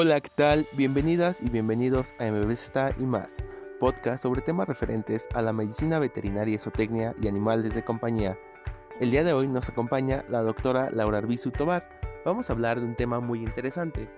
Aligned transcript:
Hola, 0.00 0.20
¿qué 0.20 0.30
tal? 0.32 0.68
Bienvenidas 0.74 1.42
y 1.42 1.48
bienvenidos 1.50 2.14
a 2.20 2.30
MBZ 2.30 2.70
y 3.00 3.02
más, 3.04 3.42
podcast 3.80 4.22
sobre 4.22 4.42
temas 4.42 4.68
referentes 4.68 5.28
a 5.34 5.42
la 5.42 5.52
medicina 5.52 5.98
veterinaria, 5.98 6.54
esotecnia 6.54 7.16
y 7.20 7.26
animales 7.26 7.74
de 7.74 7.84
compañía. 7.84 8.38
El 9.00 9.10
día 9.10 9.24
de 9.24 9.32
hoy 9.32 9.48
nos 9.48 9.68
acompaña 9.68 10.24
la 10.28 10.42
doctora 10.42 10.88
Laura 10.92 11.18
Arbizu 11.18 11.50
Tobar. 11.50 11.88
Vamos 12.24 12.48
a 12.48 12.52
hablar 12.52 12.78
de 12.78 12.86
un 12.86 12.94
tema 12.94 13.18
muy 13.18 13.40
interesante. 13.40 14.08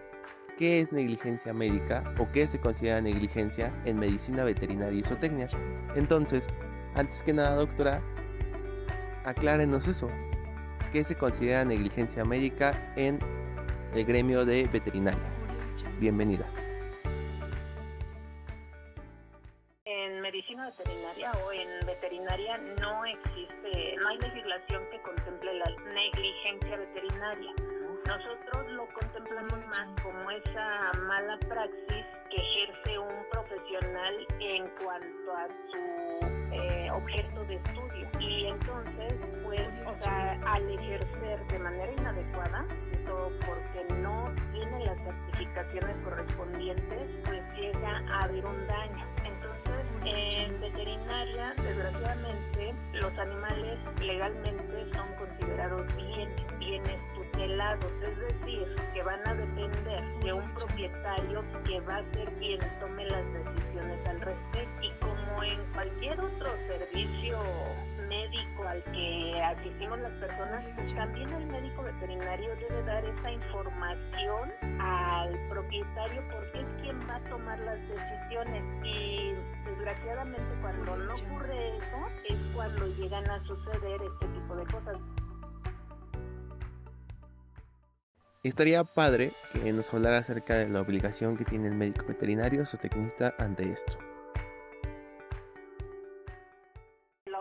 ¿Qué 0.58 0.80
es 0.80 0.92
negligencia 0.92 1.54
médica 1.54 2.04
o 2.18 2.30
qué 2.30 2.46
se 2.46 2.60
considera 2.60 3.00
negligencia 3.00 3.72
en 3.86 3.98
medicina 3.98 4.44
veterinaria 4.44 4.98
y 4.98 5.00
esotecnia? 5.00 5.48
Entonces, 5.96 6.48
antes 6.94 7.22
que 7.22 7.32
nada, 7.32 7.54
doctora, 7.54 8.02
aclárenos 9.24 9.88
eso. 9.88 10.10
¿Qué 10.92 11.04
se 11.04 11.14
considera 11.14 11.64
negligencia 11.64 12.22
médica 12.22 12.92
en 12.96 13.18
el 13.94 14.04
gremio 14.04 14.44
de 14.44 14.68
veterinaria? 14.70 15.29
Bienvenida. 16.00 16.46
En 19.84 20.22
medicina 20.22 20.70
veterinaria 20.70 21.30
o 21.44 21.52
en 21.52 21.86
veterinaria 21.86 22.56
no 22.56 23.04
existe, 23.04 23.96
no 24.00 24.08
hay 24.08 24.16
legislación 24.16 24.82
que 24.90 25.02
contemple 25.02 25.52
la 25.58 25.70
negligencia 25.92 26.76
veterinaria. 26.78 27.52
Nosotros 28.06 28.70
lo 28.70 28.86
contemplamos 28.94 29.66
más 29.66 30.00
como 30.00 30.30
esa 30.30 30.92
mala 31.06 31.38
praxis 31.40 32.06
que 32.30 32.36
ejerce 32.36 32.98
un 32.98 33.24
profesional 33.70 34.26
en 34.40 34.68
cuanto 34.82 35.32
a 35.36 35.46
su 35.70 36.54
eh, 36.54 36.90
objeto 36.92 37.44
de 37.44 37.54
estudio. 37.56 38.08
Y 38.18 38.46
entonces, 38.46 39.14
pues, 39.44 39.68
o 39.86 40.02
sea, 40.02 40.38
al 40.46 40.70
ejercer 40.70 41.46
de 41.48 41.58
manera 41.58 41.92
inadecuada, 41.92 42.66
porque 43.46 43.94
no 43.94 44.32
tiene 44.52 44.84
las 44.84 44.96
certificaciones 44.98 45.96
correspondientes, 46.04 47.10
pues 47.24 47.42
llega 47.56 48.02
a 48.08 48.24
haber 48.24 48.44
un 48.44 48.66
daño. 48.66 49.06
Entonces, 49.24 49.86
en 50.04 50.60
veterinaria, 50.60 51.54
desgraciadamente, 51.56 52.74
los 52.92 53.18
animales 53.18 53.78
legalmente 54.00 54.86
son 54.94 55.06
considerados 55.14 55.96
bienes, 55.96 56.58
bienes 56.58 57.09
es 57.50 58.18
decir, 58.18 58.76
que 58.94 59.02
van 59.02 59.26
a 59.26 59.34
depender 59.34 60.04
de 60.22 60.32
un 60.32 60.54
propietario 60.54 61.44
que 61.64 61.80
va 61.80 61.96
a 61.96 62.12
ser 62.12 62.32
quien 62.38 62.60
tome 62.78 63.04
las 63.06 63.24
decisiones 63.32 64.06
al 64.06 64.20
respecto. 64.20 64.82
Y 64.82 64.90
como 65.00 65.42
en 65.42 65.72
cualquier 65.72 66.20
otro 66.20 66.52
servicio 66.68 67.38
médico 68.08 68.68
al 68.68 68.82
que 68.84 69.42
asistimos 69.42 69.98
las 69.98 70.12
personas, 70.12 70.64
pues 70.76 70.94
también 70.94 71.32
el 71.32 71.46
médico 71.46 71.82
veterinario 71.82 72.56
debe 72.56 72.82
dar 72.84 73.04
esa 73.04 73.32
información 73.32 74.52
al 74.80 75.48
propietario 75.48 76.22
porque 76.32 76.60
es 76.60 76.82
quien 76.82 77.00
va 77.08 77.16
a 77.16 77.30
tomar 77.30 77.58
las 77.60 77.78
decisiones 77.88 78.64
y 78.84 79.34
desgraciadamente 79.64 80.54
cuando 80.60 80.96
no 80.96 81.14
ocurre 81.14 81.76
eso 81.78 82.06
es 82.28 82.38
cuando 82.54 82.86
llegan 82.86 83.28
a 83.28 83.44
suceder 83.44 84.00
este 84.02 84.26
tipo 84.26 84.56
de 84.56 84.64
cosas. 84.66 85.19
Estaría 88.42 88.84
padre 88.84 89.32
que 89.52 89.70
nos 89.70 89.92
hablara 89.92 90.16
acerca 90.16 90.54
de 90.54 90.66
la 90.66 90.80
obligación 90.80 91.36
que 91.36 91.44
tiene 91.44 91.68
el 91.68 91.74
médico 91.74 92.06
veterinario 92.06 92.62
o 92.62 92.76
tecnista 92.78 93.34
ante 93.38 93.70
esto. 93.70 93.98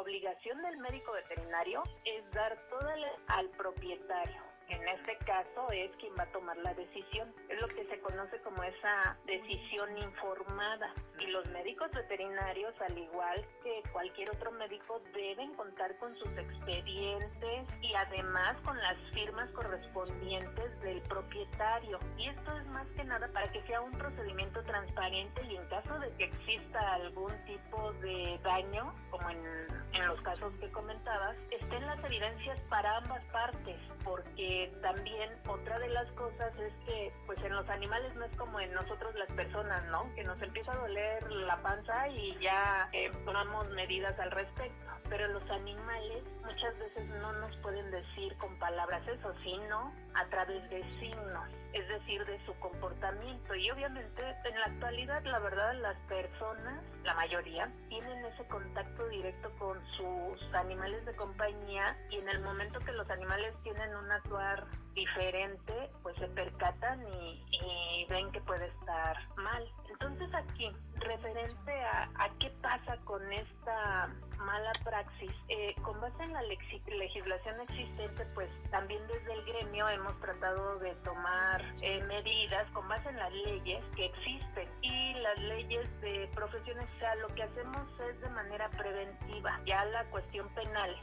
obligación 0.01 0.61
del 0.61 0.77
médico 0.77 1.13
veterinario 1.13 1.83
es 2.03 2.23
dar 2.33 2.57
toda 2.69 2.93
al 3.27 3.49
propietario 3.51 4.41
en 4.69 4.87
este 4.87 5.17
caso 5.25 5.71
es 5.71 5.91
quien 5.97 6.13
va 6.17 6.23
a 6.23 6.31
tomar 6.31 6.57
la 6.57 6.73
decisión. 6.73 7.33
Es 7.49 7.59
lo 7.59 7.67
que 7.69 7.85
se 7.87 7.99
conoce 7.99 8.39
como 8.41 8.63
esa 8.63 9.17
decisión 9.25 9.97
informada. 9.97 10.93
Y 11.19 11.27
los 11.27 11.45
médicos 11.47 11.91
veterinarios, 11.91 12.73
al 12.81 12.97
igual 12.97 13.45
que 13.63 13.81
cualquier 13.91 14.29
otro 14.31 14.51
médico, 14.51 15.01
deben 15.13 15.53
contar 15.55 15.97
con 15.97 16.15
sus 16.17 16.31
expedientes 16.37 17.67
y 17.81 17.93
además 17.95 18.57
con 18.63 18.77
las 18.77 18.97
firmas 19.13 19.49
correspondientes 19.51 20.81
del 20.81 21.01
propietario. 21.03 21.99
Y 22.17 22.29
esto 22.29 22.57
es 22.57 22.65
más 22.67 22.87
que 22.95 23.03
nada 23.03 23.27
para 23.33 23.51
que 23.51 23.61
sea 23.63 23.81
un 23.81 23.91
procedimiento 23.97 24.63
transparente 24.63 25.41
y 25.49 25.55
en 25.55 25.65
caso 25.67 25.99
de 25.99 26.11
que 26.15 26.25
exista 26.25 26.93
algún 26.93 27.33
tipo 27.45 27.91
de 27.93 28.39
daño, 28.43 28.93
como 29.09 29.29
en, 29.29 29.78
en 29.99 30.07
los 30.07 30.21
casos 30.21 30.53
que 30.59 30.71
comentabas, 30.71 31.35
estén 31.51 31.85
las 31.85 32.03
evidencias 32.03 32.57
para 32.69 32.97
ambas 32.97 33.23
partes, 33.25 33.77
porque 34.03 34.71
también 34.81 35.29
otra 35.47 35.77
de 35.79 35.89
las 35.89 36.09
cosas 36.11 36.53
es 36.59 36.73
que 36.85 37.13
pues 37.25 37.37
en 37.43 37.53
los 37.53 37.67
animales 37.69 38.13
no 38.15 38.25
es 38.25 38.35
como 38.37 38.59
en 38.59 38.73
nosotros 38.73 39.13
las 39.15 39.29
personas, 39.31 39.83
¿no? 39.91 40.13
Que 40.15 40.23
nos 40.23 40.41
empieza 40.41 40.71
a 40.71 40.77
doler 40.77 41.31
la 41.31 41.61
panza 41.61 42.07
y 42.09 42.37
ya 42.39 42.89
eh, 42.93 43.11
tomamos 43.25 43.69
medidas 43.71 44.17
al 44.19 44.31
respecto. 44.31 44.89
Pero 45.09 45.27
los 45.27 45.49
animales 45.49 46.23
muchas 46.43 46.77
veces 46.77 47.07
no 47.21 47.33
nos 47.33 47.55
pueden 47.57 47.89
decir 47.91 48.35
con 48.37 48.57
palabras 48.59 49.05
eso, 49.07 49.33
sino 49.43 49.93
a 50.13 50.25
través 50.27 50.69
de 50.69 50.83
signos, 50.99 51.49
es 51.73 51.87
decir, 51.87 52.25
de 52.25 52.43
su 52.45 52.53
comportamiento. 52.59 53.55
Y 53.55 53.69
obviamente 53.71 54.23
en 54.45 54.59
la 54.59 54.65
actualidad, 54.65 55.23
la 55.23 55.39
verdad, 55.39 55.73
las 55.81 55.97
personas, 56.07 56.83
la 57.03 57.13
mayoría, 57.13 57.71
tienen 57.89 58.25
ese 58.25 58.45
contacto 58.47 59.07
directo 59.09 59.51
con 59.57 59.79
sus 59.97 60.53
animales 60.53 61.05
de 61.05 61.15
compañía 61.15 61.95
y 62.09 62.17
en 62.17 62.29
el 62.29 62.41
momento 62.41 62.79
que 62.79 62.91
los 62.91 63.09
animales 63.09 63.53
tienen 63.63 63.95
un 63.95 64.11
actuar 64.11 64.65
diferente, 64.99 65.73
pues 66.03 66.15
se 66.17 66.27
percatan 66.27 67.01
y, 67.07 68.05
ven 68.09 68.31
que 68.31 68.41
puede 68.41 68.67
estar 68.67 69.15
mal. 69.35 69.63
Entonces 69.91 70.33
aquí, 70.33 70.71
referente 70.95 71.71
a, 71.71 72.09
a 72.15 72.29
qué 72.39 72.49
pasa 72.61 72.97
con 73.05 73.21
esta 73.31 74.09
mala 74.39 74.71
praxis, 74.83 75.31
eh, 75.49 75.75
con 75.83 75.99
base 76.01 76.23
en 76.23 76.33
la 76.33 76.41
legislación 76.41 77.61
existente, 77.61 78.25
pues 78.33 78.49
también 78.71 79.01
desde 79.07 79.33
el 79.33 79.45
gremio 79.45 79.87
hemos 79.89 80.19
tratado 80.21 80.79
de 80.79 80.95
tomar 81.03 81.61
eh, 81.81 82.01
medidas 82.03 82.67
con 82.71 82.87
base 82.87 83.09
en 83.09 83.17
las 83.17 83.31
leyes 83.31 83.83
que 83.95 84.05
existen 84.05 84.67
y 84.81 85.13
las 85.19 85.37
leyes 85.39 86.01
de 86.01 86.29
profesiones, 86.33 86.87
o 86.95 86.99
sea, 86.99 87.15
lo 87.15 87.27
que 87.35 87.43
hacemos 87.43 87.87
es 88.09 88.19
de 88.21 88.29
manera 88.29 88.69
preventiva, 88.71 89.59
ya 89.65 89.85
la 89.85 90.03
cuestión 90.05 90.47
penal. 90.55 90.95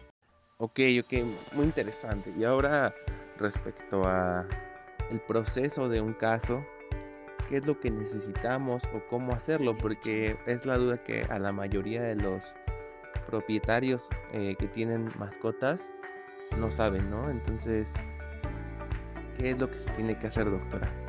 Ok, 0.58 0.80
ok, 1.00 1.12
muy 1.52 1.66
interesante. 1.66 2.32
Y 2.36 2.44
ahora 2.44 2.92
respecto 3.38 4.06
a 4.06 4.47
el 5.10 5.20
proceso 5.20 5.88
de 5.88 6.00
un 6.00 6.12
caso, 6.12 6.64
qué 7.48 7.58
es 7.58 7.66
lo 7.66 7.78
que 7.78 7.91
necesitamos 7.91 8.84
o 8.92 9.06
cómo 9.08 9.32
hacerlo, 9.32 9.76
porque 9.76 10.36
es 10.47 10.66
la 10.66 10.78
duda 10.78 11.02
que 11.02 11.24
a 11.24 11.38
la 11.38 11.52
mayoría 11.52 12.02
de 12.02 12.16
los 12.16 12.56
propietarios 13.26 14.08
eh, 14.32 14.56
que 14.58 14.66
tienen 14.69 15.10
mascotas 15.19 15.91
no 16.58 16.70
saben, 16.70 17.10
¿no? 17.10 17.30
Entonces, 17.30 17.94
¿qué 19.36 19.50
es 19.50 19.60
lo 19.60 19.70
que 19.70 19.78
se 19.78 19.91
tiene 19.91 20.18
que 20.18 20.26
hacer, 20.26 20.50
doctora? 20.50 21.05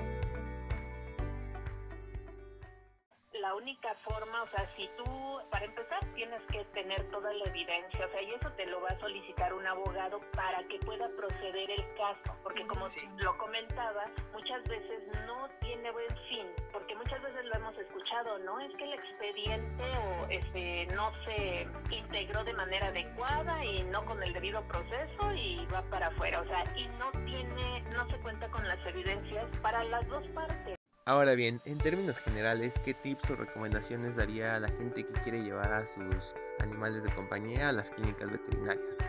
Forma, 4.09 4.44
o 4.44 4.50
sea, 4.50 4.69
si 4.75 4.90
tú, 4.97 5.40
para 5.50 5.66
empezar, 5.66 6.00
tienes 6.16 6.41
que 6.51 6.63
tener 6.66 7.03
toda 7.12 7.34
la 7.34 7.45
evidencia, 7.45 8.06
o 8.06 8.09
sea, 8.09 8.22
y 8.22 8.34
eso 8.34 8.51
te 8.53 8.66
lo 8.66 8.81
va 8.81 8.90
a 8.90 9.00
solicitar 9.00 9.53
un 9.53 9.66
abogado 9.66 10.19
para 10.34 10.63
que 10.68 10.79
pueda 10.79 11.09
proceder 11.16 11.69
el 11.72 11.85
caso, 11.95 12.35
porque 12.44 12.66
como 12.68 12.88
lo 13.18 13.38
comentaba, 13.38 14.06
muchas 14.34 14.63
veces 14.66 15.03
no 15.25 15.50
tiene 15.59 15.91
buen 15.91 16.18
fin, 16.29 16.47
porque 16.72 16.95
muchas 16.95 17.22
veces 17.22 17.45
lo 17.45 17.56
hemos 17.56 17.78
escuchado, 17.78 18.40
¿no? 18.40 18.59
Es 18.59 18.75
que 18.75 18.84
el 18.84 18.94
expediente 18.94 19.84
o 19.84 20.25
este 20.29 20.88
no 20.94 21.12
se 21.25 21.68
integró 21.91 22.44
de 22.44 22.53
manera 22.53 22.88
adecuada 22.88 23.63
y 23.63 23.84
no 23.84 24.06
con 24.06 24.22
el 24.24 24.34
debido 24.34 24.62
proceso 24.68 25.34
y 25.34 25.66
va 25.74 25.81
para 25.89 26.07
afuera, 26.07 26.41
o 26.41 26.45
sea, 26.45 26.63
y 26.75 26.88
no 27.00 27.12
tiene, 27.25 27.81
no 27.91 28.09
se 28.09 28.18
cuenta 28.19 28.50
con 28.50 28.68
las 28.68 28.84
evidencias 28.85 29.45
para 29.62 29.84
las 29.85 30.07
dos 30.07 30.25
partes. 30.29 30.76
Ahora 31.07 31.35
bien, 31.35 31.62
en 31.63 31.77
términos 31.77 32.19
generales, 32.19 32.77
¿qué 32.83 32.94
tips 32.94 33.30
o 33.30 33.38
recomendaciones 33.38 34.18
daría 34.18 34.56
a 34.56 34.59
la 34.59 34.68
gente 34.68 35.07
que 35.07 35.21
quiere 35.21 35.42
llevar 35.42 35.71
a 35.71 35.88
sus 35.88 36.36
animales 36.59 37.01
de 37.01 37.15
compañía 37.15 37.69
a 37.69 37.71
las 37.71 37.92
clínicas 37.92 38.30
veterinarias? 38.30 39.06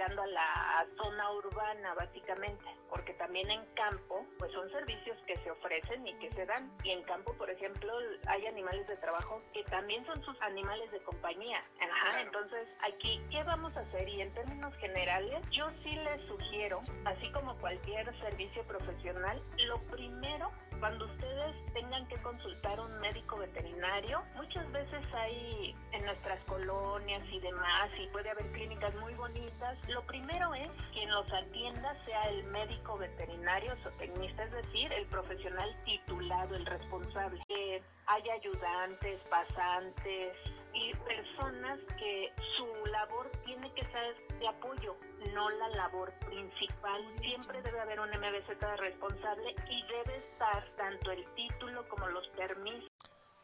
a 0.00 0.26
la 0.26 0.86
zona 0.96 1.32
urbana 1.32 1.94
básicamente, 1.94 2.64
porque 2.90 3.14
también 3.14 3.50
en 3.50 3.64
campo 3.74 4.26
pues 4.38 4.52
son 4.52 4.70
servicios 4.70 5.16
que 5.26 5.36
se 5.38 5.50
ofrecen 5.50 6.06
y 6.06 6.14
que 6.14 6.30
se 6.32 6.44
dan. 6.46 6.70
Y 6.84 6.90
en 6.90 7.02
campo, 7.04 7.32
por 7.34 7.48
ejemplo, 7.48 7.92
hay 8.26 8.46
animales 8.46 8.86
de 8.88 8.96
trabajo 8.96 9.40
que 9.52 9.62
también 9.64 10.04
son 10.06 10.22
sus 10.24 10.40
animales 10.42 10.90
de 10.90 11.00
compañía. 11.04 11.62
Ajá, 11.80 12.20
entonces 12.20 12.68
aquí, 12.82 13.22
¿qué 13.30 13.42
vamos 13.44 13.76
a 13.76 13.80
hacer? 13.80 14.08
Y 14.08 14.20
en 14.20 14.32
términos 14.34 14.74
generales, 14.76 15.42
yo 15.50 15.70
sí 15.82 15.94
les 15.94 16.20
sugiero, 16.26 16.80
así 17.04 17.30
como 17.32 17.56
cualquier 17.58 18.06
servicio 18.20 18.62
profesional, 18.64 19.42
lo 19.66 19.78
primero 19.90 20.50
cuando 20.80 21.04
ustedes 21.04 21.54
tengan 21.74 22.08
que 22.08 22.16
consultar 22.22 22.78
a 22.78 22.82
un 22.82 22.98
médico 23.00 23.36
veterinario, 23.36 24.22
muchas 24.34 24.70
veces 24.72 25.04
hay 25.12 25.76
en 25.92 26.04
nuestras 26.06 26.42
colonias 26.44 27.22
y 27.30 27.38
demás, 27.40 27.90
y 27.98 28.06
puede 28.08 28.30
haber 28.30 28.50
clínicas 28.52 28.94
muy 28.94 29.12
bonitas, 29.14 29.78
lo 29.88 30.02
primero 30.06 30.54
es 30.54 30.70
quien 30.92 31.10
los 31.10 31.30
atienda 31.30 31.94
sea 32.06 32.30
el 32.30 32.44
médico 32.44 32.79
veterinario 32.98 33.72
o 33.72 33.90
tecnista, 33.98 34.44
es 34.44 34.52
decir, 34.52 34.92
el 34.92 35.06
profesional 35.06 35.74
titulado, 35.84 36.54
el 36.54 36.66
responsable. 36.66 37.42
Que 37.48 37.82
haya 38.06 38.34
ayudantes, 38.34 39.20
pasantes 39.28 40.36
y 40.72 40.94
personas 40.96 41.78
que 41.98 42.32
su 42.56 42.86
labor 42.90 43.30
tiene 43.44 43.72
que 43.74 43.82
ser 43.82 44.38
de 44.38 44.48
apoyo, 44.48 44.96
no 45.34 45.50
la 45.50 45.68
labor 45.70 46.12
principal. 46.26 47.02
Siempre 47.20 47.62
debe 47.62 47.80
haber 47.80 48.00
un 48.00 48.08
MBZ 48.08 48.60
responsable 48.78 49.54
y 49.68 49.82
debe 49.86 50.18
estar 50.32 50.64
tanto 50.76 51.12
el 51.12 51.24
título 51.34 51.88
como 51.88 52.08
los 52.08 52.26
permisos. 52.28 52.90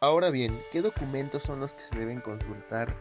Ahora 0.01 0.31
bien, 0.31 0.61
¿qué 0.71 0.83
documentos 0.83 1.43
son 1.43 1.61
los 1.61 1.73
que 1.73 1.81
se 1.81 1.99
deben 1.99 2.21
consultar 2.21 2.95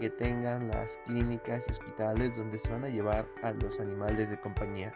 que 0.00 0.10
tengan 0.10 0.68
las 0.68 0.98
clínicas 1.06 1.66
y 1.66 1.70
hospitales 1.70 2.36
donde 2.36 2.58
se 2.58 2.70
van 2.70 2.84
a 2.84 2.88
llevar 2.88 3.26
a 3.42 3.52
los 3.52 3.80
animales 3.80 4.30
de 4.30 4.40
compañía? 4.40 4.92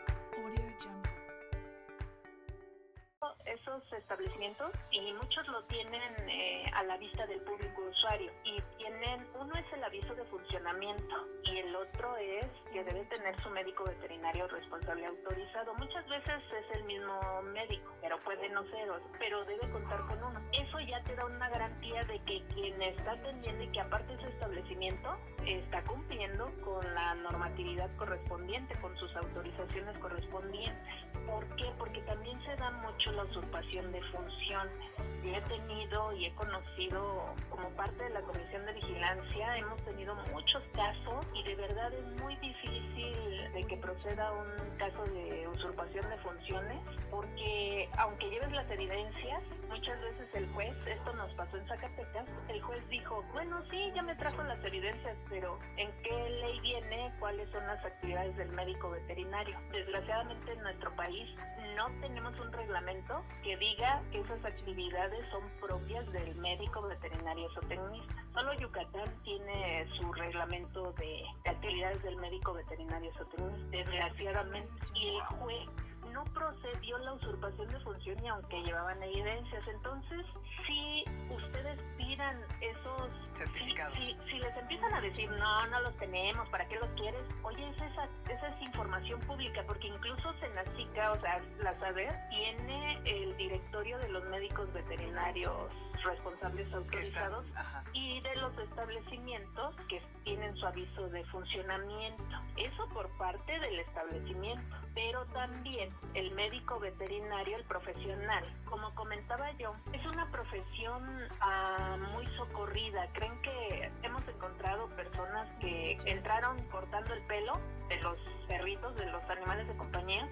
Atendiendo 23.20 23.64
y 23.64 23.68
que 23.68 23.80
aparte 23.80 24.16
su 24.20 24.26
establecimiento 24.26 25.16
está 25.46 25.82
cumpliendo 25.84 26.50
con 26.64 26.94
la 26.94 27.14
normatividad 27.14 27.90
correspondiente, 27.96 28.74
con 28.80 28.96
sus 28.98 29.14
autorizaciones 29.16 29.96
correspondientes. 29.98 30.94
¿Por 31.26 31.46
qué? 31.56 31.64
Porque 31.78 32.00
también 32.02 32.40
se 32.44 32.56
da 32.56 32.70
mucho 32.70 33.12
la 33.12 33.24
usurpación 33.24 33.92
de 33.92 34.02
funciones. 34.04 34.90
Yo 35.22 35.34
he 35.34 35.40
tenido 35.42 36.12
y 36.14 36.26
he 36.26 36.34
conocido 36.34 37.34
como 37.50 37.68
parte 37.70 38.02
de 38.02 38.10
la 38.10 38.22
Comisión 38.22 38.64
de 38.66 38.72
Vigilancia, 38.72 39.58
hemos 39.58 39.82
tenido 39.84 40.14
muchos 40.32 40.62
casos 40.74 41.26
y 41.34 41.42
de 41.44 41.54
verdad 41.56 41.92
es 41.92 42.06
muy 42.22 42.36
difícil 42.36 43.52
de 43.52 43.66
que 43.68 43.76
proceda 43.76 44.32
un 44.32 44.76
caso 44.78 45.04
de 45.04 45.48
usurpación 45.48 46.08
de 46.08 46.16
funciones 46.18 46.78
porque 47.10 47.88
aunque 47.98 48.30
lleves 48.30 48.52
las 48.52 48.70
evidencias, 48.70 49.42
muchas 49.68 50.00
veces 50.00 50.28
el 50.34 50.48
juez, 50.52 50.74
esto 50.86 51.12
nos 51.14 51.32
pasó 51.34 51.56
en 51.56 51.66
Zacatecas, 51.66 52.26
el 52.48 52.62
juez 52.62 52.88
dijo, 52.88 53.09
bueno, 53.32 53.60
sí, 53.70 53.92
ya 53.94 54.02
me 54.02 54.14
trajo 54.14 54.42
las 54.44 54.62
evidencias, 54.64 55.16
pero 55.28 55.58
¿en 55.76 55.90
qué 56.02 56.30
ley 56.30 56.60
viene 56.60 57.12
cuáles 57.18 57.50
son 57.50 57.66
las 57.66 57.84
actividades 57.84 58.36
del 58.36 58.50
médico 58.52 58.90
veterinario? 58.90 59.58
Desgraciadamente 59.72 60.52
en 60.52 60.62
nuestro 60.62 60.94
país 60.94 61.28
no 61.76 61.86
tenemos 62.00 62.38
un 62.38 62.52
reglamento 62.52 63.22
que 63.42 63.56
diga 63.56 64.02
que 64.12 64.20
esas 64.20 64.44
actividades 64.44 65.28
son 65.30 65.42
propias 65.60 66.10
del 66.12 66.34
médico 66.36 66.82
veterinario 66.82 67.48
zootecnista. 67.54 68.14
Solo 68.32 68.54
Yucatán 68.54 69.22
tiene 69.24 69.86
su 69.98 70.12
reglamento 70.12 70.92
de, 70.92 71.22
actividades 71.46 72.02
del 72.02 72.16
médico 72.16 72.54
veterinario 72.54 73.12
zootecnista, 73.14 73.76
desgraciadamente. 73.76 74.72
Y 74.94 75.08
el 75.08 75.20
juez 75.38 75.68
no 76.12 76.24
procedió 76.24 76.98
la 76.98 77.12
usurpación 77.14 77.68
de 77.68 77.80
función 77.80 78.24
y 78.24 78.28
aunque 78.28 78.62
llevaban 78.62 79.02
evidencias. 79.02 79.66
Entonces, 79.68 80.26
si 80.66 81.04
ustedes 81.30 81.78
pidan 81.96 82.40
esos 82.60 83.10
certificados, 83.34 83.94
si, 83.98 84.16
si, 84.30 84.38
les 84.38 84.56
empiezan 84.56 84.92
a 84.94 85.00
decir 85.00 85.30
no, 85.30 85.66
no 85.66 85.80
los 85.80 85.96
tenemos, 85.96 86.48
¿para 86.48 86.66
qué 86.68 86.76
los 86.76 86.90
quieres? 86.90 87.22
Oye, 87.42 87.68
esa, 87.70 88.08
esa 88.28 88.48
es 88.48 88.62
información 88.62 89.20
pública, 89.20 89.62
porque 89.66 89.88
incluso 89.88 90.32
Senacica, 90.40 91.12
o 91.12 91.20
sea, 91.20 91.40
la 91.62 91.78
SADER, 91.78 92.14
tiene 92.30 93.00
el 93.04 93.36
directorio 93.36 93.98
de 93.98 94.08
los 94.08 94.24
médicos 94.24 94.72
veterinarios 94.72 95.70
responsables 96.02 96.72
autorizados 96.72 97.44
y 97.92 98.20
de 98.20 98.36
los 98.36 98.56
establecimientos 98.58 99.76
que 99.88 100.00
tienen 100.24 100.54
su 100.56 100.66
aviso 100.66 101.08
de 101.08 101.24
funcionamiento. 101.26 102.24
Eso 102.56 102.88
por 102.92 103.08
parte 103.18 103.58
del 103.58 103.80
establecimiento, 103.80 104.76
pero 104.94 105.24
también 105.26 105.90
el 106.14 106.30
médico 106.32 106.78
veterinario, 106.78 107.56
el 107.56 107.64
profesional. 107.64 108.44
Como 108.64 108.94
comentaba 108.94 109.50
yo, 109.52 109.74
es 109.92 110.04
una 110.06 110.30
profesión 110.30 111.02
ah, 111.40 111.96
muy 112.12 112.26
socorrida. 112.36 113.08
Creen 113.14 113.40
que 113.42 113.92
hemos 114.02 114.26
encontrado 114.28 114.88
personas 114.90 115.48
que 115.60 115.98
entraron 116.04 116.62
cortando 116.70 117.14
el 117.14 117.22
pelo 117.26 117.58
de 117.88 117.96
los 118.00 118.16
perritos, 118.46 118.94
de 118.96 119.06
los 119.06 119.22
animales 119.30 119.66
de 119.68 119.76
compañía, 119.76 120.28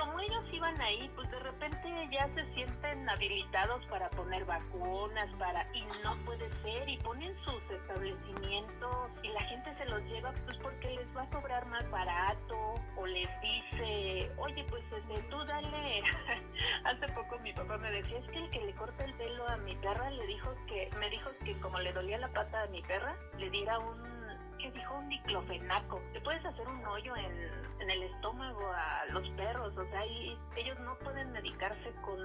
como 0.00 0.18
ellos 0.18 0.44
iban 0.50 0.80
ahí, 0.80 1.10
pues 1.14 1.30
de 1.30 1.38
repente 1.40 2.08
ya 2.10 2.26
se 2.34 2.54
sienten 2.54 3.06
habilitados 3.08 3.84
para 3.86 4.08
poner 4.10 4.46
vacunas, 4.46 5.28
para 5.38 5.66
y 5.74 5.82
no 6.02 6.16
puede 6.24 6.50
ser 6.62 6.88
y 6.88 6.96
ponen 6.98 7.36
sus 7.44 7.62
establecimientos 7.70 9.10
y 9.22 9.28
la 9.28 9.42
gente 9.42 9.74
se 9.76 9.84
los 9.84 10.02
lleva 10.04 10.32
pues 10.46 10.56
porque 10.62 10.90
les 10.90 11.16
va 11.16 11.24
a 11.24 11.30
cobrar 11.30 11.66
más 11.66 11.88
barato 11.90 12.74
o 12.96 13.06
les 13.06 13.28
dice, 13.42 14.32
oye 14.38 14.64
pues 14.70 14.82
este, 14.90 15.22
tú 15.28 15.44
dale. 15.44 16.02
Hace 16.84 17.08
poco 17.12 17.38
mi 17.40 17.52
papá 17.52 17.76
me 17.76 17.90
decía 17.90 18.18
es 18.18 18.30
que 18.30 18.38
el 18.38 18.50
que 18.50 18.60
le 18.60 18.72
corta 18.74 19.04
el 19.04 19.12
pelo 19.14 19.48
a 19.48 19.56
mi 19.58 19.76
perra 19.76 20.10
le 20.10 20.26
dijo 20.26 20.54
que 20.66 20.90
me 20.98 21.10
dijo 21.10 21.30
que 21.44 21.60
como 21.60 21.78
le 21.78 21.92
dolía 21.92 22.16
la 22.16 22.28
pata 22.28 22.62
a 22.62 22.66
mi 22.68 22.80
perra 22.82 23.14
le 23.36 23.50
diera 23.50 23.78
un 23.78 24.29
que 24.60 24.70
dijo 24.72 24.94
un 24.94 25.08
diclofenaco. 25.08 26.00
Te 26.12 26.20
puedes 26.20 26.44
hacer 26.44 26.66
un 26.68 26.84
hoyo 26.86 27.16
en, 27.16 27.80
en 27.80 27.90
el 27.90 28.02
estómago 28.04 28.70
a 28.72 29.06
los 29.06 29.28
perros, 29.30 29.76
o 29.76 29.84
sea, 29.90 30.06
y 30.06 30.38
ellos 30.56 30.78
no 30.80 30.96
pueden 30.98 31.32
medicarse 31.32 31.92
con 32.02 32.20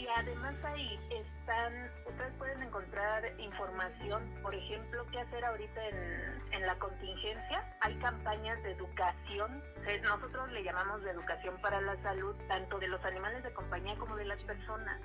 y 0.00 0.08
además 0.16 0.54
ahí 0.64 0.98
están, 1.10 1.90
ustedes 2.06 2.32
pueden 2.38 2.62
encontrar 2.62 3.22
información, 3.38 4.22
por 4.42 4.54
ejemplo, 4.54 5.04
qué 5.12 5.20
hacer 5.20 5.44
ahorita 5.44 5.88
en, 5.88 6.42
en 6.52 6.66
la 6.66 6.74
contingencia. 6.78 7.76
Hay 7.82 7.94
campañas 7.96 8.62
de 8.62 8.72
educación, 8.72 9.62
nosotros 10.02 10.50
le 10.52 10.64
llamamos 10.64 11.02
de 11.02 11.10
educación 11.10 11.60
para 11.60 11.80
la 11.82 12.00
salud, 12.02 12.34
tanto 12.48 12.78
de 12.78 12.88
los 12.88 13.04
animales 13.04 13.42
de 13.42 13.52
compañía 13.52 13.94
como 13.96 14.16
de 14.16 14.24
las 14.24 14.40
personas. 14.44 15.00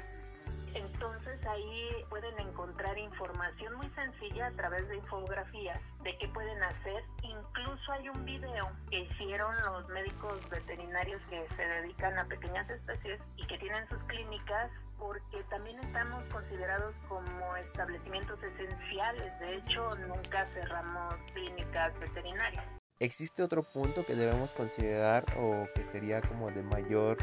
Entonces 0.74 1.46
ahí 1.46 2.06
pueden 2.10 2.38
encontrar 2.38 2.98
información 2.98 3.76
muy 3.76 3.90
sencilla 3.92 4.48
a 4.48 4.52
través 4.52 4.88
de 4.90 4.98
infografías 4.98 5.82
de 6.04 6.18
qué 6.18 6.28
pueden 6.30 6.62
hacer. 6.64 7.04
Incluso 7.22 7.92
hay 7.94 8.10
un 8.10 8.26
video 8.26 8.70
que 8.90 9.00
hicieron 9.00 9.56
los 9.64 9.88
médicos 9.90 10.50
veterinarios 10.50 11.22
que 11.30 11.48
se 11.56 11.66
dedican 11.66 12.18
a 12.18 12.26
pequeñas 12.26 12.70
especies 12.70 13.22
y 13.38 13.48
que 13.48 13.58
tienen 13.58 13.88
sus 13.88 14.04
clínicas 14.04 14.70
porque 14.98 15.44
también 15.50 15.80
estamos 15.80 16.24
considerados 16.32 16.96
como 17.08 17.56
establecimientos 17.58 18.40
esenciales. 18.42 19.40
De 19.40 19.58
hecho, 19.58 19.96
nunca 20.08 20.48
cerramos 20.54 21.16
clínicas 21.34 21.98
veterinarias. 22.00 22.66
¿Existe 23.00 23.44
otro 23.44 23.64
punto 23.64 24.06
que 24.06 24.16
debemos 24.16 24.54
considerar 24.54 25.26
o 25.38 25.68
que 25.76 25.84
sería 25.84 26.22
como 26.22 26.50
de 26.50 26.64
mayor 26.64 27.18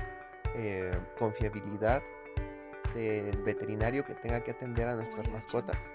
eh, 0.54 0.90
confiabilidad 1.18 2.02
del 2.94 3.42
veterinario 3.42 4.04
que 4.04 4.14
tenga 4.14 4.44
que 4.44 4.50
atender 4.50 4.86
a 4.88 4.96
nuestras 4.96 5.28
mascotas? 5.28 5.92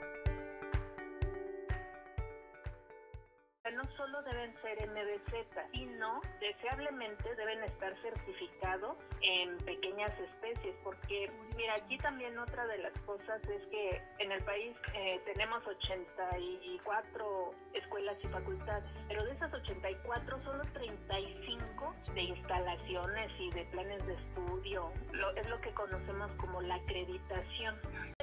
MBZ, 5.27 5.71
sino 5.71 6.21
deseablemente 6.39 7.35
deben 7.35 7.63
estar 7.63 7.93
certificados 8.01 8.97
en 9.21 9.57
pequeñas 9.59 10.11
especies, 10.19 10.75
porque 10.83 11.31
mira, 11.55 11.75
aquí 11.75 11.97
también 11.97 12.37
otra 12.37 12.65
de 12.67 12.77
las 12.79 12.93
cosas 13.05 13.41
es 13.43 13.61
que 13.67 14.01
en 14.19 14.31
el 14.31 14.43
país 14.43 14.75
eh, 14.93 15.21
tenemos 15.25 15.65
84 15.65 17.51
escuelas 17.73 18.17
y 18.23 18.27
facultades, 18.27 18.83
pero 19.07 19.25
de 19.25 19.31
esas 19.31 19.53
84 19.53 20.43
solo 20.43 20.63
35 20.73 21.95
de 22.13 22.21
instalaciones 22.21 23.31
y 23.39 23.51
de 23.51 23.65
planes 23.65 24.05
de 24.05 24.13
estudio, 24.13 24.91
lo, 25.11 25.35
es 25.35 25.49
lo 25.49 25.59
que 25.61 25.71
conocemos 25.71 26.31
como 26.37 26.61
la 26.61 26.75
acreditación. 26.75 27.75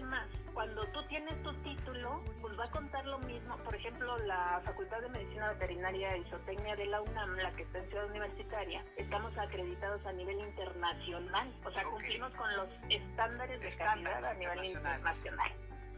Además, 0.04 0.28
cuando 0.52 0.87
tú 0.88 1.02
tienes 1.04 1.42
tu 1.42 1.54
título, 1.62 2.23
pues 2.42 2.58
va 2.58 2.66
a 2.66 2.70
contar 2.70 3.06
lo 3.06 3.18
mismo. 3.20 3.56
Por 3.64 3.75
ejemplo, 3.75 4.18
la 4.18 4.61
Facultad 4.62 5.00
de 5.00 5.08
Medicina 5.08 5.49
Veterinaria 5.52 6.14
y 6.18 6.25
Zootecnia 6.25 6.76
de 6.76 6.84
la 6.84 7.00
UNAM, 7.00 7.37
la 7.37 7.50
que 7.52 7.62
está 7.62 7.78
en 7.78 7.88
Ciudad 7.88 8.04
Universitaria, 8.11 8.84
estamos 8.99 9.32
acreditados 9.38 10.04
a 10.04 10.12
nivel 10.12 10.38
internacional. 10.40 11.50
O 11.64 11.70
sea, 11.70 11.84
cumplimos 11.84 12.30
con 12.34 12.54
los 12.54 12.68
estándares 12.90 13.62
de 13.62 13.82
calidad 13.82 14.23
a 14.26 14.34
nivel 14.34 14.66
internacional. 14.66 15.52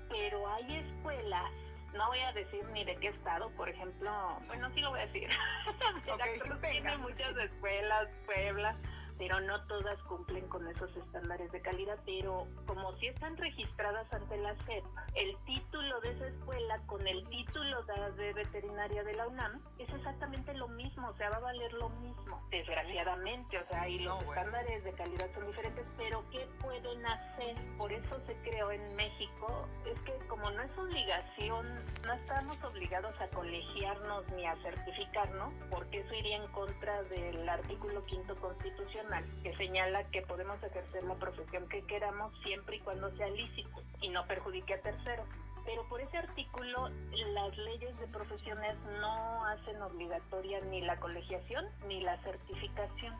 Pero 0.09 0.49
hay 0.55 0.77
escuelas 0.77 1.51
no 1.95 2.07
voy 2.09 2.19
a 2.19 2.33
decir 2.33 2.63
ni 2.73 2.85
de 2.85 2.95
qué 2.97 3.09
estado, 3.09 3.49
por 3.57 3.71
ejemplo, 3.71 4.39
bueno, 4.47 4.71
sí 4.75 4.81
lo 4.81 4.91
voy 4.91 5.01
a 5.01 5.07
decir. 5.07 5.31
Veracruz 6.07 6.61
tiene 6.61 6.97
muchas 6.99 7.35
escuelas, 7.39 8.09
Puebla, 8.27 8.77
pero 9.19 9.41
no 9.41 9.61
todas 9.67 9.97
cumplen 10.03 10.47
con 10.49 10.67
esos 10.69 10.95
estándares 10.97 11.51
de 11.53 11.61
calidad, 11.61 11.99
pero 12.05 12.47
como 12.67 12.93
si 12.97 13.07
están 13.07 13.37
registradas 13.37 14.13
ante 14.13 14.37
la 14.39 14.55
SEP, 14.65 14.85
el 15.15 15.37
título 15.45 16.01
de 16.01 16.11
esa 16.13 16.27
escuela 16.29 16.79
con 16.87 17.07
el 17.07 17.27
título 17.29 17.83
de, 18.17 18.33
veterinaria 18.33 19.03
de 19.05 19.15
la 19.15 19.27
UNAM 19.29 19.61
es 19.79 19.89
exactamente 19.89 20.53
lo 20.55 20.69
mismo, 20.69 21.09
o 21.09 21.17
sea, 21.17 21.31
va 21.31 21.37
a 21.37 21.41
valer 21.41 21.73
lo 21.75 21.89
mismo, 21.91 22.43
desgraciadamente, 22.51 23.59
o 23.59 23.67
sea, 23.69 23.89
y 23.89 24.01
los 24.01 24.23
estándares 24.23 24.85
de 24.85 24.93
calidad 24.93 25.29
son 25.35 25.47
diferentes, 25.47 25.87
pero 25.97 26.23
¿qué 26.31 26.47
pueden 26.61 27.07
hacer? 27.07 27.57
Por 27.79 27.93
eso 27.93 28.21
se 28.27 28.35
creó 28.43 28.71
en 28.71 28.97
México, 28.97 29.69
es 29.87 29.99
que 30.01 30.27
como 30.27 30.51
no 30.51 30.63
es 30.63 30.79
obligación, 30.79 31.85
no 32.05 32.13
estamos 32.13 32.63
obligados 32.65 33.15
a 33.21 33.29
colegiarnos 33.29 34.29
ni 34.33 34.47
a 34.47 34.57
certificarnos, 34.63 35.53
porque 35.71 36.01
eso 36.01 36.15
iría 36.15 36.37
en 36.37 36.51
contra 36.53 37.03
del 37.05 37.49
artículo 37.49 38.05
quinto 38.05 38.37
constitucional 38.37 39.06
que 39.43 39.57
señala 39.57 40.05
que 40.11 40.23
podemos 40.23 40.63
ejercer 40.63 41.05
la 41.05 41.15
profesión 41.15 41.69
que 41.69 41.83
queramos 41.87 42.33
siempre 42.43 42.77
y 42.77 42.81
cuando 42.81 43.15
sea 43.17 43.29
lícito 43.29 43.83
y 44.01 44.09
no 44.09 44.27
perjudique 44.27 44.75
a 44.75 44.81
terceros. 44.81 45.27
Pero 45.65 45.89
por 45.89 46.01
ese 46.01 46.17
artículo 46.17 46.89
las 47.35 47.57
leyes 47.59 47.99
de 47.99 48.07
profesiones 48.09 48.77
no 49.01 49.45
hacen 49.47 49.81
obligatoria 49.83 50.61
ni 50.63 50.81
la 50.83 50.99
colegiación 50.99 51.67
ni 51.87 52.01
la 52.03 52.21
certificación. 52.23 53.15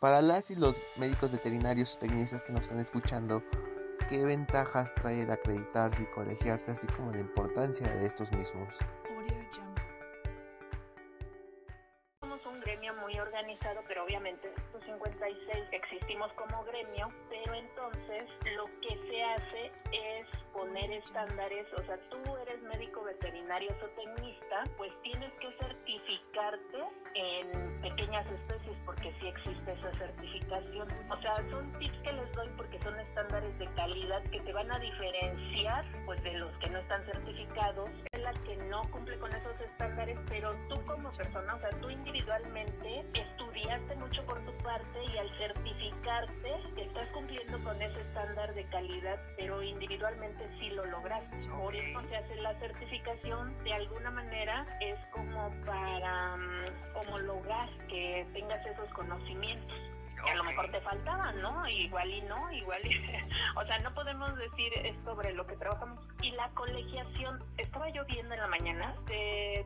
Para 0.00 0.22
las 0.22 0.50
y 0.50 0.56
los 0.56 0.80
médicos 0.96 1.32
veterinarios 1.32 1.96
o 1.96 1.98
tecnistas 1.98 2.44
que 2.44 2.52
nos 2.52 2.62
están 2.62 2.78
escuchando, 2.78 3.42
¿qué 4.08 4.24
ventajas 4.24 4.94
trae 4.94 5.22
el 5.22 5.30
acreditarse 5.30 6.04
y 6.04 6.06
colegiarse, 6.06 6.70
así 6.70 6.86
como 6.86 7.10
la 7.10 7.20
importancia 7.20 7.88
de 7.88 8.04
estos 8.04 8.32
mismos? 8.32 8.78
Somos 12.20 12.46
un 12.46 12.60
gremio 12.60 12.94
muy 12.94 13.18
organizado, 13.18 13.82
36 15.28 15.57
existimos 15.90 16.30
como 16.34 16.64
gremio, 16.64 17.08
pero 17.30 17.54
entonces 17.54 18.24
lo 18.56 18.66
que 18.82 18.94
se 19.08 19.24
hace 19.24 19.72
es 19.92 20.26
poner 20.52 20.90
estándares, 20.92 21.66
o 21.74 21.82
sea, 21.84 21.96
tú 22.10 22.36
eres 22.36 22.60
médico 22.62 23.02
veterinario 23.04 23.70
o 23.70 23.86
tecnista, 23.90 24.64
pues 24.76 24.92
tienes 25.02 25.32
que 25.34 25.50
certificarte 25.52 26.78
en 27.14 27.80
pequeñas 27.80 28.26
especies 28.26 28.76
porque 28.84 29.14
sí 29.20 29.28
existe 29.28 29.72
esa 29.72 29.98
certificación. 29.98 30.88
O 31.10 31.22
sea, 31.22 31.36
son 31.50 31.72
tips 31.78 31.98
que 32.02 32.12
les 32.12 32.32
doy 32.32 32.48
porque 32.56 32.78
son 32.80 32.98
estándares 33.00 33.58
de 33.58 33.66
calidad 33.74 34.22
que 34.24 34.40
te 34.40 34.52
van 34.52 34.70
a 34.70 34.78
diferenciar 34.78 35.84
pues 36.04 36.22
de 36.22 36.32
los 36.34 36.52
que 36.58 36.70
no 36.70 36.78
están 36.78 37.04
certificados, 37.06 37.90
de 38.12 38.20
las 38.20 38.38
que 38.40 38.56
no 38.56 38.82
cumple 38.90 39.18
con 39.18 39.32
esos 39.32 39.60
estándares, 39.60 40.18
pero 40.28 40.54
tú 40.68 40.84
como 40.86 41.10
persona, 41.12 41.54
o 41.54 41.60
sea, 41.60 41.70
tú 41.80 41.88
individualmente 41.88 43.04
estudiaste 43.14 43.94
mucho 43.96 44.24
por 44.26 44.44
tu 44.44 44.52
parte 44.58 45.04
y 45.04 45.18
al 45.18 45.28
certificarte 45.38 45.77
estás 46.76 47.08
cumpliendo 47.12 47.62
con 47.62 47.80
ese 47.80 48.00
estándar 48.00 48.54
de 48.54 48.64
calidad, 48.64 49.18
pero 49.36 49.62
individualmente 49.62 50.48
sí 50.58 50.70
lo 50.70 50.84
lograste. 50.86 51.36
Por 51.48 51.74
eso 51.74 52.00
se 52.08 52.16
hace 52.16 52.36
la 52.36 52.58
certificación, 52.58 53.56
de 53.64 53.72
alguna 53.72 54.10
manera 54.10 54.66
es 54.80 54.98
como 55.12 55.50
para 55.64 56.34
um, 56.34 56.96
homologar 56.96 57.68
que 57.88 58.26
tengas 58.32 58.64
esos 58.66 58.88
conocimientos 58.90 59.97
que 60.22 60.30
a 60.30 60.34
lo 60.34 60.44
mejor 60.44 60.70
te 60.70 60.80
faltaban, 60.80 61.40
¿no? 61.40 61.66
Igual 61.68 62.10
y 62.10 62.20
no, 62.22 62.52
igual 62.52 62.80
y... 62.84 62.96
o 63.56 63.64
sea, 63.64 63.78
no 63.80 63.94
podemos 63.94 64.36
decir 64.36 64.72
sobre 65.04 65.32
lo 65.32 65.46
que 65.46 65.56
trabajamos. 65.56 66.04
Y 66.22 66.30
la 66.32 66.48
colegiación, 66.50 67.42
estaba 67.56 67.88
yo 67.90 68.04
viendo 68.06 68.34
en 68.34 68.40
la 68.40 68.48
mañana, 68.48 68.94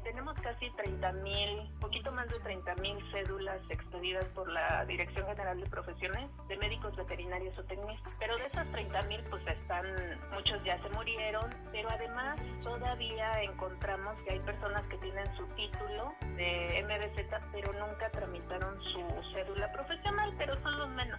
tenemos 0.04 0.34
casi 0.40 0.70
30 0.70 1.12
mil, 1.12 1.70
poquito 1.80 2.12
más 2.12 2.28
de 2.28 2.38
30 2.40 2.74
mil 2.76 2.96
cédulas 3.10 3.60
expedidas 3.70 4.24
por 4.34 4.48
la 4.50 4.84
Dirección 4.84 5.26
General 5.26 5.58
de 5.58 5.68
Profesiones 5.68 6.30
de 6.48 6.56
médicos 6.56 6.94
veterinarios 6.96 7.58
o 7.58 7.64
tecnistas. 7.64 8.12
Pero 8.18 8.36
de 8.36 8.46
esas 8.46 8.70
30 8.72 9.02
mil, 9.02 9.22
pues 9.30 9.46
están, 9.46 9.86
muchos 10.32 10.62
ya 10.64 10.80
se 10.82 10.88
murieron, 10.90 11.50
pero 11.70 11.90
además 11.90 12.38
todavía 12.62 13.42
encontramos 13.42 14.16
que 14.24 14.32
hay 14.32 14.40
personas 14.40 14.86
que 14.88 14.98
tienen 14.98 15.36
su 15.36 15.46
título 15.54 16.14
de 16.36 16.84
MBZ, 16.84 17.44
pero 17.52 17.72
nunca 17.72 18.10
tramitaron 18.10 18.82
su 18.82 19.32
cédula 19.32 19.72
profesional 19.72 20.36
pero 20.44 20.60
son 20.62 20.78
los 20.78 20.88
menos. 20.90 21.18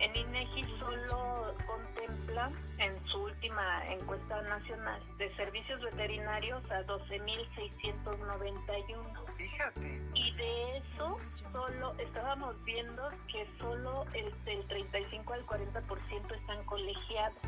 En 0.00 0.14
INEGI 0.16 0.64
solo 0.78 1.54
contempla 1.66 2.50
en 2.78 3.06
su 3.06 3.22
última 3.22 3.86
encuesta 3.86 4.42
nacional 4.42 5.02
de 5.18 5.34
servicios 5.36 5.80
veterinarios 5.80 6.62
a 6.70 6.82
12.691. 6.84 9.36
Fíjate. 9.36 10.02
Y 10.14 10.32
de 10.36 10.76
eso 10.78 11.16
solo 11.52 11.94
estábamos 11.98 12.54
viendo 12.64 13.10
que 13.32 13.46
solo 13.58 14.04
el 14.14 14.32
del 14.44 14.64
35 14.68 15.32
al 15.32 15.44
40% 15.46 16.38
están 16.38 16.64
colegiados. 16.64 17.38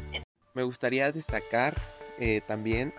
Me 0.55 0.63
gustaría 0.63 1.13
destacar 1.13 1.75
eh, 2.19 2.41
también 2.43 2.95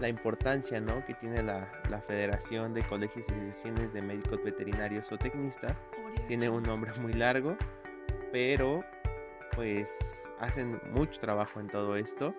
la 0.00 0.08
importancia 0.08 0.80
¿no? 0.80 1.04
que 1.04 1.14
tiene 1.14 1.42
la, 1.42 1.70
la, 1.90 2.00
Federación 2.00 2.74
de 2.74 2.86
Colegios 2.86 3.26
y 3.28 3.32
Asociaciones 3.32 3.92
de 3.92 4.02
Médicos 4.02 4.42
Veterinarios 4.44 5.10
o 5.12 5.18
Tecnistas. 5.18 5.82
Tiene 6.26 6.48
un 6.48 6.62
nombre 6.62 6.92
muy 7.00 7.12
largo, 7.12 7.56
pero 8.32 8.84
pues 9.54 10.30
hacen 10.38 10.80
mucho 10.92 11.18
trabajo 11.20 11.60
en 11.60 11.68
todo 11.68 11.96
esto 11.96 12.34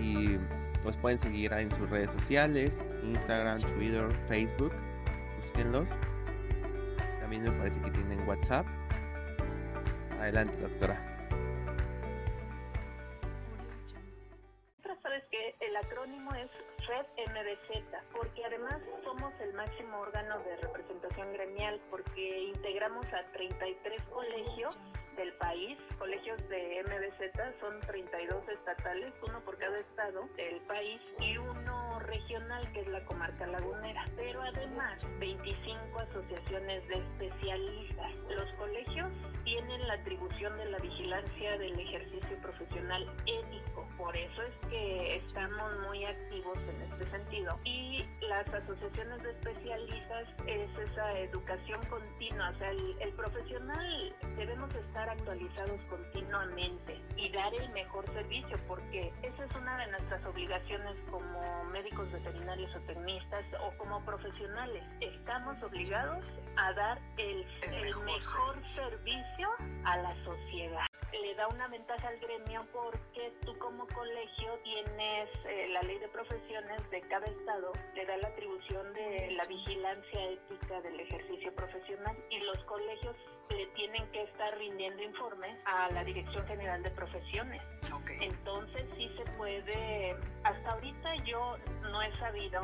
y 0.00 0.38
los 0.84 0.96
pueden 0.96 1.18
seguir 1.18 1.52
en 1.52 1.72
sus 1.72 1.90
redes 1.90 2.12
sociales, 2.12 2.84
Instagram, 3.02 3.60
Twitter, 3.62 4.08
Facebook, 4.28 4.72
búsquenlos. 5.40 5.98
También 7.20 7.42
me 7.42 7.50
parece 7.50 7.80
que 7.82 7.90
tienen 7.90 8.26
WhatsApp. 8.28 8.66
Adelante, 10.20 10.56
doctora. 10.58 11.15
Del 25.16 25.32
país, 25.34 25.78
colegios 25.98 26.36
de 26.48 26.84
MBZ, 26.84 27.60
son 27.60 27.80
32 27.80 28.48
estatales, 28.48 29.14
uno 29.26 29.40
por 29.44 29.56
cada 29.58 29.78
estado 29.78 30.28
del 30.36 30.60
país 30.62 31.00
y 31.20 31.38
uno 31.38 31.98
regional 32.00 32.70
que 32.72 32.80
es 32.80 32.88
la 32.88 33.04
comarca 33.06 33.46
lagunera, 33.46 34.04
pero 34.14 34.42
además 34.42 34.98
25 35.18 35.98
asociaciones 35.98 36.86
de 36.88 36.94
especialistas. 36.96 38.12
Atribución 39.96 40.56
de 40.58 40.66
la 40.66 40.78
vigilancia 40.78 41.58
del 41.58 41.78
ejercicio 41.78 42.36
profesional 42.40 43.10
ético, 43.26 43.86
por 43.96 44.16
eso 44.16 44.42
es 44.42 44.70
que 44.70 45.16
estamos 45.16 45.70
muy 45.86 46.04
activos 46.04 46.58
en 46.68 46.82
este 46.82 47.10
sentido. 47.10 47.58
Y 47.64 48.04
las 48.28 48.46
asociaciones 48.48 49.22
de 49.22 49.30
especialistas 49.30 50.28
es 50.46 50.70
esa 50.90 51.18
educación 51.20 51.84
continua, 51.86 52.50
o 52.50 52.58
sea, 52.58 52.70
el, 52.70 52.96
el 53.00 53.12
profesional 53.12 54.14
debemos 54.36 54.74
estar 54.74 55.08
actualizados 55.08 55.80
continuamente 55.88 57.00
y 57.16 57.30
dar 57.32 57.52
el 57.54 57.68
mejor 57.70 58.04
servicio, 58.12 58.58
porque 58.66 59.12
esa 59.22 59.44
es 59.44 59.54
una 59.56 59.78
de 59.78 59.90
nuestras 59.92 60.24
obligaciones 60.26 60.96
como 61.10 61.64
médicos 61.72 62.10
veterinarios 62.12 62.74
o 62.76 62.80
tecnistas 62.80 63.44
o 63.60 63.76
como 63.78 64.04
profesionales. 64.04 64.82
Estamos 65.00 65.62
obligados 65.62 66.24
a 66.56 66.72
dar 66.72 66.98
el, 67.18 67.46
mejor, 68.04 68.66
servicio 68.66 69.48
a 69.86 69.96
la 69.96 70.14
sociedad 70.24 70.86
le 71.22 71.34
da 71.34 71.48
una 71.48 71.68
ventaja 71.68 72.08
al 72.08 72.18
gremio 72.18 72.66
porque 72.72 73.32
tú 73.44 73.56
como 73.58 73.86
colegio 73.86 74.58
tienes 74.64 75.28
eh, 75.46 75.68
la 75.72 75.82
ley 75.82 75.98
de 75.98 76.08
profesiones 76.08 76.90
de 76.90 77.00
cada 77.02 77.26
estado 77.26 77.72
le 77.94 78.06
da 78.06 78.16
la 78.18 78.28
atribución 78.28 78.92
de 78.92 79.30
la 79.32 79.44
vigilancia 79.46 80.30
ética 80.30 80.80
del 80.82 81.00
ejercicio 81.00 81.54
profesional 81.54 82.16
y 82.30 82.38
los 82.40 82.58
colegios 82.64 83.16
le 83.50 83.66
tienen 83.68 84.10
que 84.12 84.22
estar 84.22 84.58
rindiendo 84.58 85.02
informes 85.02 85.56
a 85.64 85.90
la 85.92 86.04
Dirección 86.04 86.46
General 86.46 86.82
de 86.82 86.90
Profesiones. 86.90 87.62
Entonces 88.20 88.84
sí 88.96 89.10
se 89.16 89.30
puede, 89.32 90.16
hasta 90.44 90.72
ahorita 90.72 91.14
yo 91.24 91.56
no 91.82 92.02
he 92.02 92.18
sabido 92.18 92.60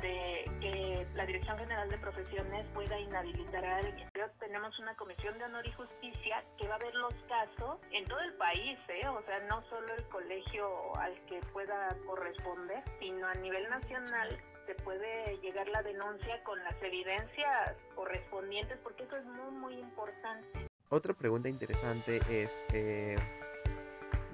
de 0.00 0.44
que 0.60 1.06
la 1.14 1.24
Dirección 1.24 1.56
General 1.58 1.88
de 1.88 1.98
Profesiones 1.98 2.66
pueda 2.74 2.98
inhabilitar 2.98 3.64
a 3.64 3.76
alguien. 3.78 4.08
Pero 4.12 4.30
tenemos 4.38 4.78
una 4.78 4.94
comisión 4.96 5.38
de 5.38 5.44
honor 5.44 5.66
y 5.66 5.72
justicia 5.72 6.44
que 6.58 6.68
va 6.68 6.74
a 6.74 6.78
ver 6.78 6.94
los 6.94 7.14
casos 7.28 7.78
en 7.90 8.04
todo 8.06 8.20
el 8.20 8.34
país, 8.34 8.78
¿eh? 8.88 9.08
o 9.08 9.22
sea, 9.24 9.40
no 9.48 9.62
solo 9.70 9.94
el 9.94 10.04
colegio 10.08 10.96
al 10.96 11.14
que 11.26 11.40
pueda 11.52 11.96
corresponder, 12.06 12.82
sino 13.00 13.26
a 13.26 13.34
nivel 13.34 13.68
nacional 13.70 14.38
se 14.66 14.74
puede 14.76 15.38
llegar 15.38 15.68
la 15.68 15.82
denuncia 15.82 16.42
con 16.44 16.62
las 16.64 16.74
evidencias 16.82 17.76
correspondientes, 17.94 18.78
porque 18.82 19.04
eso 19.04 19.16
es 19.16 19.24
muy, 19.24 19.50
muy 19.52 19.74
importante. 19.74 20.68
Otra 20.90 21.14
pregunta 21.14 21.48
interesante 21.48 22.20
es, 22.30 22.64
eh, 22.72 23.16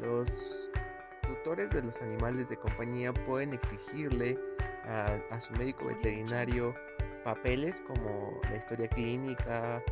¿los 0.00 0.70
tutores 1.22 1.70
de 1.70 1.82
los 1.82 2.02
animales 2.02 2.48
de 2.48 2.56
compañía 2.56 3.12
pueden 3.12 3.52
exigirle 3.52 4.38
a, 4.86 5.40
su 5.40 5.52
médico 5.54 5.86
veterinario 5.86 6.74
papeles 7.24 7.82
como 7.82 8.40
la 8.50 8.56
historia 8.56 8.88
clínica 8.88 9.82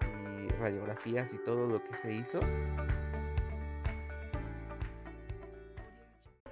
y 0.00 0.48
radiografías 0.54 1.34
y 1.34 1.38
todo 1.38 1.66
lo 1.66 1.82
que 1.82 1.94
se 1.94 2.12
hizo? 2.12 2.40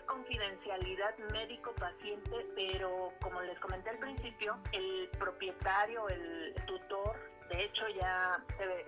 confidencialidad 0.07 1.17
médico-paciente, 1.33 2.47
pero 2.55 3.13
como 3.23 3.41
les 3.43 3.59
comenté 3.61 3.91
al 3.91 3.99
principio, 3.99 4.57
el 4.73 5.09
propietario, 5.19 6.09
el 6.09 6.55
tutor 6.67 7.17
de 7.49 7.65
hecho 7.65 7.83
ya 8.01 8.43
se, 8.57 8.65
a 8.65 8.84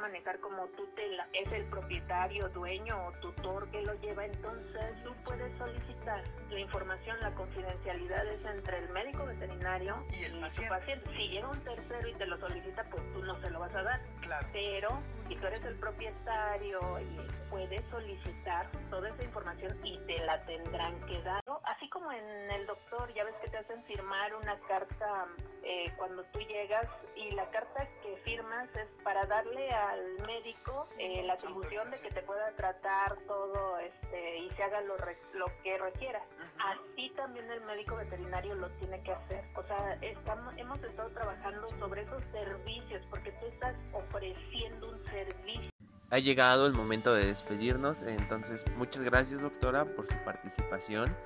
manejar 0.00 0.40
como 0.40 0.66
tutela, 0.68 1.28
es 1.32 1.50
el 1.52 1.64
propietario, 1.66 2.48
dueño 2.48 3.06
o 3.06 3.12
tutor 3.20 3.70
que 3.70 3.82
lo 3.82 3.94
lleva, 4.00 4.24
entonces 4.24 5.04
tú 5.04 5.14
puedes 5.24 5.56
solicitar 5.58 6.24
la 6.50 6.58
información, 6.58 7.20
la 7.20 7.34
confidencialidad 7.34 8.26
es 8.26 8.44
entre 8.44 8.78
el 8.78 8.88
médico 8.90 9.24
veterinario 9.26 10.04
y 10.10 10.24
el 10.24 10.40
paciente. 10.40 11.08
Si 11.16 11.28
llega 11.28 11.48
un 11.48 11.60
tercero 11.60 12.08
y 12.08 12.14
te 12.14 12.26
lo 12.26 12.36
solicita, 12.38 12.84
pues 12.90 13.02
tú 13.12 13.22
no 13.22 13.40
se 13.40 13.50
lo 13.50 13.60
vas 13.60 13.74
a 13.74 13.82
dar. 13.82 14.00
Claro. 14.22 14.48
Pero 14.52 15.02
si 15.28 15.36
tú 15.36 15.46
eres 15.46 15.64
el 15.64 15.76
propietario 15.76 17.00
y 17.00 17.50
puedes 17.50 17.84
solicitar 17.90 18.70
toda 18.90 19.08
esa 19.10 19.22
información 19.22 19.78
y 19.84 19.98
te 20.06 20.18
la 20.24 20.44
tendrán 20.44 20.98
que 21.06 21.22
dar. 21.22 21.42
Así 21.64 21.88
como 21.90 22.10
en 22.10 22.50
el 22.50 22.66
doctor, 22.66 23.12
ya 23.14 23.24
ves 23.24 23.34
que 23.42 23.50
te 23.50 23.58
hacen 23.58 23.82
firmar 23.84 24.34
una 24.34 24.58
carta 24.60 25.26
eh, 25.62 25.92
cuando 25.96 26.24
tú 26.32 26.38
llegas 26.40 26.86
y 27.16 27.30
la 27.32 27.50
carta 27.50 27.86
que 28.02 28.16
firmas 28.24 28.68
es 28.74 28.88
para 29.04 29.26
darle 29.26 29.70
al 29.70 30.18
médico 30.26 30.88
eh, 30.98 31.22
la 31.24 31.34
atribución 31.34 31.90
de 31.90 32.00
que 32.00 32.10
te 32.10 32.22
pueda 32.22 32.50
tratar 32.56 33.16
todo 33.26 33.78
este 33.78 34.38
y 34.38 34.50
se 34.50 34.62
haga 34.62 34.80
lo, 34.82 34.96
lo 35.34 35.46
que 35.62 35.78
requiera. 35.78 36.22
Así 36.58 37.10
también 37.16 37.50
el 37.50 37.60
médico 37.62 37.96
veterinario 37.96 38.54
lo 38.54 38.70
tiene 38.72 39.02
que 39.02 39.12
hacer. 39.12 39.44
O 39.54 39.62
sea, 39.64 39.98
estamos, 40.00 40.54
hemos 40.56 40.82
estado 40.82 41.10
trabajando 41.10 41.68
sobre 41.78 42.02
esos 42.02 42.22
servicios 42.32 43.02
porque 43.10 43.32
tú 43.32 43.46
estás 43.46 43.74
ofreciendo 43.92 44.90
un 44.90 45.04
servicio. 45.06 45.70
Ha 46.10 46.18
llegado 46.18 46.66
el 46.66 46.74
momento 46.74 47.14
de 47.14 47.24
despedirnos, 47.26 48.02
entonces 48.02 48.64
muchas 48.76 49.04
gracias 49.04 49.40
doctora 49.40 49.84
por 49.84 50.06
su 50.06 50.16
participación 50.24 51.16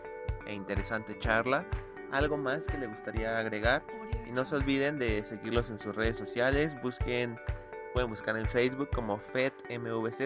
e 0.46 0.54
interesante 0.54 1.18
charla. 1.18 1.64
¿Algo 2.12 2.36
más 2.36 2.66
que 2.66 2.78
le 2.78 2.86
gustaría 2.86 3.38
agregar? 3.38 3.82
Y 4.26 4.32
no 4.32 4.44
se 4.44 4.56
olviden 4.56 4.98
de 4.98 5.22
seguirlos 5.24 5.70
en 5.70 5.78
sus 5.78 5.94
redes 5.94 6.16
sociales. 6.16 6.76
Busquen, 6.82 7.38
pueden 7.92 8.10
buscar 8.10 8.36
en 8.36 8.48
Facebook 8.48 8.88
como 8.94 9.18
FedMVZ. 9.18 10.20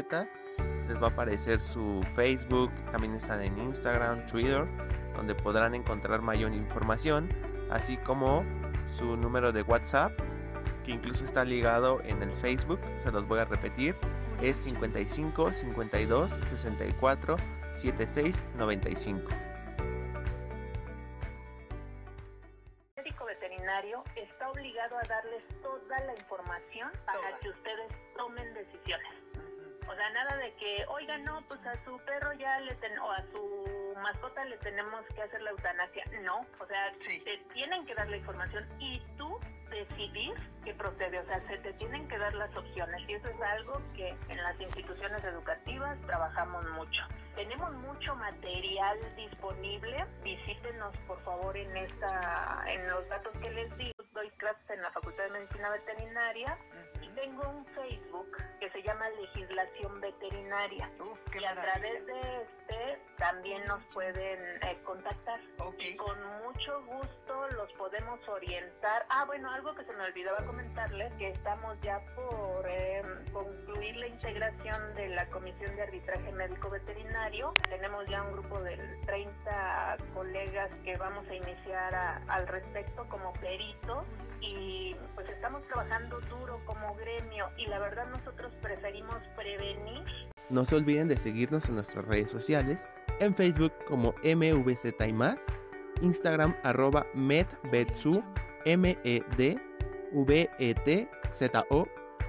Les 0.88 0.96
va 0.96 1.06
a 1.06 1.10
aparecer 1.10 1.60
su 1.60 2.04
Facebook. 2.14 2.70
También 2.92 3.14
están 3.14 3.42
en 3.42 3.58
Instagram, 3.58 4.26
Twitter, 4.26 4.66
donde 5.16 5.34
podrán 5.34 5.74
encontrar 5.74 6.22
mayor 6.22 6.52
información. 6.52 7.28
Así 7.70 7.96
como 7.98 8.44
su 8.86 9.16
número 9.16 9.52
de 9.52 9.62
WhatsApp, 9.62 10.12
que 10.84 10.92
incluso 10.92 11.24
está 11.24 11.44
ligado 11.44 12.00
en 12.04 12.22
el 12.22 12.32
Facebook. 12.32 12.80
Se 12.98 13.10
los 13.10 13.26
voy 13.26 13.40
a 13.40 13.44
repetir. 13.44 13.96
Es 14.40 14.56
55 14.56 15.52
52 15.52 16.30
64 16.30 17.36
76 17.72 18.46
95. 18.56 19.47
A 31.68 31.84
su 31.84 31.98
perro 32.00 32.32
ya 32.34 32.60
le 32.60 32.74
ten 32.76 32.98
o 32.98 33.10
a 33.10 33.22
su 33.32 33.94
mascota 34.02 34.44
le 34.46 34.56
tenemos 34.58 35.04
que 35.14 35.22
hacer 35.22 35.40
la 35.42 35.50
eutanasia. 35.50 36.04
No, 36.22 36.40
o 36.58 36.66
sea, 36.66 36.92
te 36.98 37.38
tienen 37.52 37.84
que 37.86 37.94
dar 37.94 38.08
la 38.08 38.16
información 38.16 38.66
y 38.78 39.00
tú 39.16 39.38
decidir 39.70 40.34
qué 40.64 40.72
procede. 40.74 41.18
O 41.20 41.26
sea, 41.26 41.40
se 41.46 41.58
te 41.58 41.72
tienen 41.74 42.08
que 42.08 42.18
dar 42.18 42.34
las 42.34 42.54
opciones 42.56 43.02
y 43.08 43.14
eso 43.14 43.28
es 43.28 43.40
algo 43.40 43.82
que 43.94 44.08
en 44.28 44.42
las 44.42 44.58
instituciones 44.60 45.22
educativas 45.24 45.98
trabajamos 46.06 46.64
mucho. 46.70 47.02
Tenemos 47.34 47.72
mucho 47.74 48.14
material 48.16 48.98
disponible. 49.16 50.04
Visítenos, 50.22 50.96
por 51.06 51.22
favor, 51.22 51.56
en 51.56 51.76
esta, 51.76 52.64
en 52.66 52.88
los 52.88 53.08
datos 53.08 53.32
que 53.42 53.50
les 53.50 53.76
digo. 53.76 53.94
Doy 54.12 54.30
clases 54.38 54.70
en 54.70 54.82
la 54.82 54.90
Facultad 54.90 55.24
de 55.24 55.30
Medicina 55.30 55.70
Veterinaria 55.70 56.58
tengo 57.20 57.42
un 57.50 57.66
Facebook 57.66 58.36
que 58.60 58.70
se 58.70 58.82
llama 58.82 59.08
Legislación 59.10 60.00
Veterinaria. 60.00 60.90
y 61.34 61.44
a 61.44 61.54
través 61.54 62.06
de 62.06 62.42
este 62.42 62.98
también 63.16 63.64
nos 63.66 63.82
pueden 63.86 64.62
eh, 64.62 64.78
contactar. 64.84 65.40
Y 65.78 65.96
con 65.96 66.16
mucho 66.44 66.84
gusto 66.84 67.48
los 67.56 67.72
podemos 67.72 68.20
orientar. 68.28 69.04
Ah, 69.08 69.24
bueno, 69.26 69.50
algo 69.50 69.74
que 69.74 69.84
se 69.84 69.92
me 69.92 70.04
olvidaba 70.04 70.44
comentarles, 70.46 71.12
que 71.14 71.30
estamos 71.30 71.76
ya 71.82 72.00
por 72.14 72.66
eh, 72.68 73.02
concluir 73.32 73.96
la 73.96 74.06
integración 74.08 74.94
de 74.94 75.08
la 75.08 75.26
Comisión 75.30 75.74
de 75.76 75.82
Arbitraje 75.82 76.32
Médico 76.32 76.70
Veterinario. 76.70 77.52
Tenemos 77.68 78.06
ya 78.08 78.22
un 78.22 78.32
grupo 78.32 78.60
de 78.60 78.76
30 79.06 79.96
colegas 80.18 80.70
que 80.84 80.96
vamos 80.96 81.24
a 81.28 81.34
iniciar 81.34 81.94
al 82.26 82.48
respecto 82.48 83.08
como 83.08 83.32
peritos 83.34 84.04
y 84.40 84.96
pues 85.14 85.28
estamos 85.28 85.62
trabajando 85.68 86.18
duro 86.22 86.60
como 86.66 86.92
gremio 86.96 87.48
y 87.56 87.66
la 87.66 87.78
verdad 87.78 88.08
nosotros 88.10 88.52
preferimos 88.60 89.14
prevenir. 89.36 90.02
No 90.50 90.64
se 90.64 90.74
olviden 90.74 91.06
de 91.06 91.16
seguirnos 91.16 91.68
en 91.68 91.76
nuestras 91.76 92.04
redes 92.04 92.32
sociales, 92.32 92.88
en 93.20 93.32
Facebook 93.32 93.72
como 93.86 94.12
MVZ 94.24 94.86
y 95.06 95.12
más, 95.12 95.46
Instagram 96.02 96.56
arroba 96.64 97.06
medvetsu, 97.14 98.24
M-E-D-V-E-T-Z-O 98.64 99.58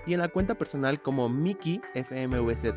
y 0.06 0.14
en 0.14 0.20
la 0.20 0.28
cuenta 0.28 0.54
personal 0.54 1.02
como 1.02 1.28
Miki 1.28 1.82
FMVZ, 1.96 2.76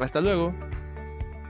Hasta 0.01 0.20
luego. 0.20 0.53